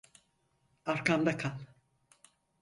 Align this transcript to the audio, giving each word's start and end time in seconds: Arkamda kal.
Arkamda 0.85 1.37
kal. 1.37 1.57